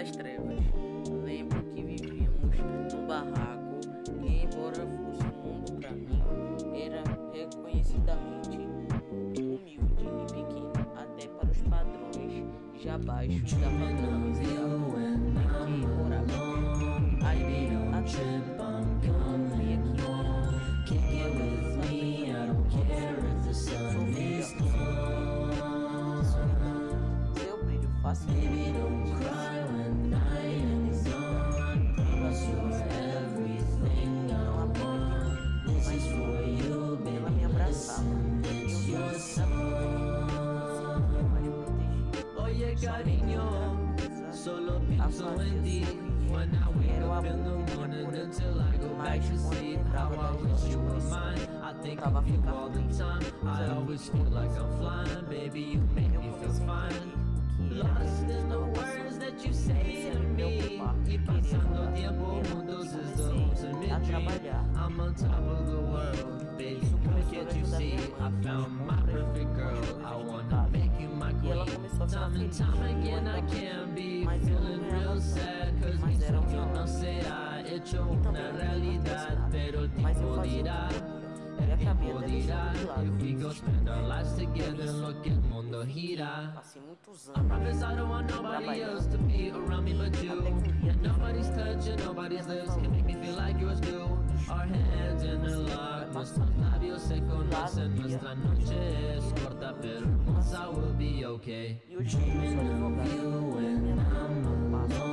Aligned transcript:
das 0.00 0.10
trevas. 0.12 0.58
Lembro 1.24 1.62
que 1.64 1.82
vivíamos 1.82 2.56
num 2.58 3.06
barraco 3.06 3.80
e, 4.22 4.44
embora 4.44 4.86
fosse 4.86 5.22
um 5.24 5.32
mundo 5.42 5.72
pra 5.78 5.90
mim, 5.90 6.22
era 6.74 7.02
reconhecidamente 7.34 8.56
humilde 9.36 9.78
e 9.98 10.26
pequeno, 10.32 10.72
até 10.96 11.28
para 11.28 11.50
os 11.50 11.60
padrões 11.62 12.46
já 12.82 12.96
baixos 12.96 13.52
da 13.52 13.66
em 13.68 14.32
que 15.66 15.86
morava. 15.86 16.40
Ali, 17.26 17.68
até 17.92 18.40
seu 27.34 27.64
brilho 27.64 27.90
fascinante. 28.02 28.59
Pienso 44.88 45.40
en 45.40 45.62
ti 45.62 45.84
When 46.30 46.54
I 46.54 46.68
wake 46.78 47.02
up 47.02 47.24
in 47.24 47.42
the 47.42 47.74
morning 47.74 48.14
until 48.14 48.60
I 48.60 48.76
go 48.76 48.88
back 49.02 49.20
to 49.20 49.38
sleep 49.38 49.80
How 49.92 50.10
I 50.14 50.30
wish 50.42 50.70
you 50.70 50.78
were 50.78 51.00
mine. 51.10 51.38
I 51.62 51.72
think 51.82 52.00
of 52.02 52.28
you 52.28 52.42
all 52.48 52.68
the 52.68 52.82
time. 52.96 53.22
I 53.46 53.68
always 53.74 54.08
feel 54.08 54.30
like 54.30 54.50
I'm 54.50 54.78
flying. 54.78 55.24
Baby, 55.28 55.60
you 55.60 55.88
make 55.94 56.12
me 56.18 56.30
feel 56.40 56.52
fine. 56.66 57.12
Lost 57.70 58.22
in 58.22 58.48
the 58.48 58.60
words 58.60 59.18
that 59.18 59.44
you 59.44 59.52
say 59.52 60.10
to 60.12 60.18
me. 60.20 60.80
Y 61.06 61.18
pasando 61.18 61.92
tiempo 61.94 62.40
juntos 62.42 62.94
is 62.94 63.16
the 63.16 63.32
ultimate 63.32 64.42
dream 64.42 64.54
I'm 64.76 65.00
on 65.00 65.14
top 65.14 65.40
of 65.40 65.66
the 65.66 65.80
world 65.80 66.56
Baby, 66.56 66.86
can't 67.32 67.56
you 67.56 67.66
see. 67.66 67.98
I 68.20 68.30
found 68.42 68.86
my 68.86 68.99
time 72.48 72.82
again 72.82 73.28
I 73.28 73.40
can 73.42 73.94
be 73.94 74.24
feeling 74.24 74.88
real 74.90 75.20
sad 75.20 75.74
Cause 75.82 75.98
mis 76.06 76.18
sueños 76.18 76.74
no 76.74 76.86
será 76.86 77.62
hecho 77.66 78.06
una 78.08 78.52
realidad 78.52 79.48
Pero 79.50 79.84
el 79.84 79.90
tiempo 79.90 80.42
dirá 80.42 80.88
el 81.58 81.78
tiempo 81.78 82.20
dirá 82.26 82.72
If 83.02 83.22
we 83.22 83.32
go 83.32 83.50
spend 83.50 83.88
our 83.88 84.02
lives 84.02 84.32
together 84.34 84.86
Lo 84.92 85.20
que 85.22 85.30
el 85.30 85.40
mundo 85.42 85.84
gira. 85.84 86.54
I'm 87.36 87.48
not 87.48 87.60
I 87.60 87.94
don't 87.96 88.08
want 88.08 88.30
nobody 88.30 88.82
else 88.82 89.06
to 89.06 89.18
be 89.18 89.50
around 89.50 89.84
me 89.84 89.92
but 89.92 90.22
you. 90.22 90.89
Lost 97.50 97.78
in 97.78 97.94
nuestra 97.96 98.34
noche 98.34 99.16
es 99.16 99.24
corta 99.42 99.74
pero 99.80 99.98
hermosa 100.06 100.68
We'll 100.70 100.94
be 100.96 101.24
okay 101.24 101.82
You 101.88 101.98
choose 102.04 102.54
when 102.54 102.58
I'm 102.58 102.98
you 103.06 103.58
and 103.58 104.00
I'm 104.00 104.74
alone 104.74 105.09